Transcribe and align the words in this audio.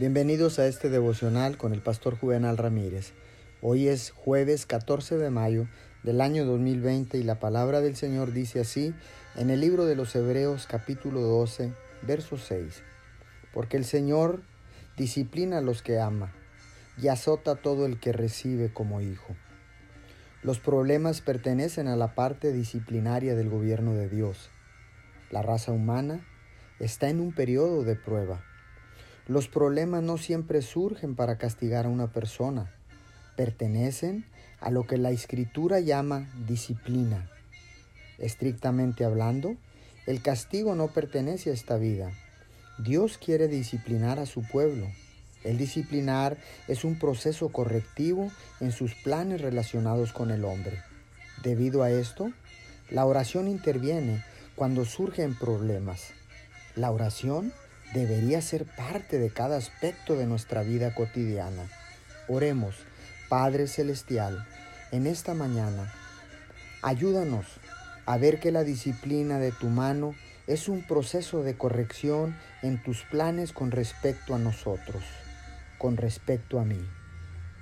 Bienvenidos 0.00 0.58
a 0.58 0.66
este 0.66 0.88
devocional 0.88 1.58
con 1.58 1.74
el 1.74 1.82
pastor 1.82 2.16
Juvenal 2.16 2.56
Ramírez. 2.56 3.12
Hoy 3.60 3.88
es 3.88 4.12
jueves 4.12 4.64
14 4.64 5.18
de 5.18 5.28
mayo 5.28 5.66
del 6.04 6.22
año 6.22 6.46
2020 6.46 7.18
y 7.18 7.22
la 7.22 7.38
palabra 7.38 7.82
del 7.82 7.96
Señor 7.96 8.32
dice 8.32 8.60
así 8.60 8.94
en 9.36 9.50
el 9.50 9.60
libro 9.60 9.84
de 9.84 9.96
los 9.96 10.16
Hebreos 10.16 10.66
capítulo 10.66 11.20
12, 11.20 11.74
verso 12.00 12.38
6. 12.38 12.82
Porque 13.52 13.76
el 13.76 13.84
Señor 13.84 14.40
disciplina 14.96 15.58
a 15.58 15.60
los 15.60 15.82
que 15.82 16.00
ama 16.00 16.32
y 16.96 17.08
azota 17.08 17.50
a 17.50 17.56
todo 17.56 17.84
el 17.84 18.00
que 18.00 18.12
recibe 18.12 18.72
como 18.72 19.02
hijo. 19.02 19.36
Los 20.42 20.60
problemas 20.60 21.20
pertenecen 21.20 21.88
a 21.88 21.96
la 21.96 22.14
parte 22.14 22.54
disciplinaria 22.54 23.34
del 23.34 23.50
gobierno 23.50 23.92
de 23.92 24.08
Dios. 24.08 24.48
La 25.30 25.42
raza 25.42 25.72
humana 25.72 26.26
está 26.78 27.10
en 27.10 27.20
un 27.20 27.34
periodo 27.34 27.84
de 27.84 27.96
prueba 27.96 28.42
los 29.30 29.46
problemas 29.46 30.02
no 30.02 30.18
siempre 30.18 30.60
surgen 30.60 31.14
para 31.14 31.38
castigar 31.38 31.86
a 31.86 31.88
una 31.88 32.08
persona, 32.08 32.74
pertenecen 33.36 34.24
a 34.58 34.72
lo 34.72 34.88
que 34.88 34.98
la 34.98 35.12
escritura 35.12 35.78
llama 35.78 36.28
disciplina. 36.48 37.30
Estrictamente 38.18 39.04
hablando, 39.04 39.54
el 40.08 40.20
castigo 40.20 40.74
no 40.74 40.88
pertenece 40.88 41.50
a 41.50 41.52
esta 41.52 41.76
vida. 41.76 42.10
Dios 42.78 43.18
quiere 43.18 43.46
disciplinar 43.46 44.18
a 44.18 44.26
su 44.26 44.42
pueblo. 44.42 44.88
El 45.44 45.58
disciplinar 45.58 46.36
es 46.66 46.82
un 46.82 46.98
proceso 46.98 47.50
correctivo 47.50 48.32
en 48.58 48.72
sus 48.72 48.96
planes 48.96 49.40
relacionados 49.40 50.12
con 50.12 50.32
el 50.32 50.44
hombre. 50.44 50.82
Debido 51.44 51.84
a 51.84 51.92
esto, 51.92 52.32
la 52.90 53.06
oración 53.06 53.46
interviene 53.46 54.24
cuando 54.56 54.84
surgen 54.84 55.38
problemas. 55.38 56.08
La 56.74 56.90
oración 56.90 57.52
debería 57.94 58.40
ser 58.40 58.64
parte 58.64 59.18
de 59.18 59.30
cada 59.30 59.56
aspecto 59.56 60.16
de 60.16 60.26
nuestra 60.26 60.62
vida 60.62 60.94
cotidiana. 60.94 61.64
Oremos, 62.28 62.76
Padre 63.28 63.66
Celestial, 63.66 64.46
en 64.92 65.06
esta 65.06 65.34
mañana, 65.34 65.92
ayúdanos 66.82 67.46
a 68.06 68.16
ver 68.18 68.40
que 68.40 68.50
la 68.50 68.64
disciplina 68.64 69.38
de 69.38 69.52
tu 69.52 69.68
mano 69.68 70.14
es 70.46 70.68
un 70.68 70.82
proceso 70.82 71.42
de 71.42 71.56
corrección 71.56 72.36
en 72.62 72.82
tus 72.82 73.02
planes 73.02 73.52
con 73.52 73.70
respecto 73.70 74.34
a 74.34 74.38
nosotros, 74.38 75.04
con 75.78 75.96
respecto 75.96 76.58
a 76.58 76.64
mí. 76.64 76.80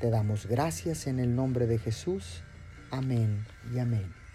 Te 0.00 0.10
damos 0.10 0.46
gracias 0.46 1.06
en 1.06 1.18
el 1.18 1.34
nombre 1.34 1.66
de 1.66 1.78
Jesús. 1.78 2.42
Amén 2.90 3.46
y 3.74 3.78
amén. 3.78 4.27